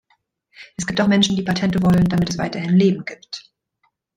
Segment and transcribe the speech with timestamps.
[0.77, 3.53] Es gibt auch Menschen, die Patente wollen, damit es weiterhin Leben gibt.